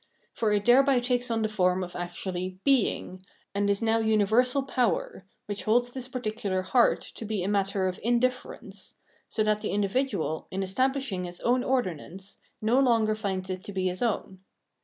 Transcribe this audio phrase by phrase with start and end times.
[0.33, 3.21] For it thereby takes on the form of actually" being/'
[3.53, 7.87] and is now uni versal power, which holds this particular" heart" to be a matter
[7.87, 8.95] of iadiiierence;
[9.29, 13.71] so that the individual, in estab lishing his own ordinance, no longer finds it to
[13.73, 14.39] be his own.